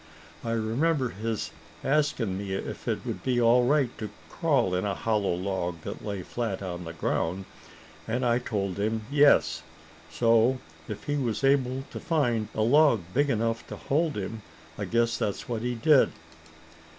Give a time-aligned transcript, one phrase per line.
[0.43, 1.51] I remember his
[1.83, 6.03] asking me if it would be all right to crawl in a hollow log that
[6.03, 7.45] lay flat on the ground,
[8.07, 9.61] and I told him yes.
[10.09, 14.41] So if he was able to find a log big enough to hold him,
[14.75, 16.11] I guess that's what he did."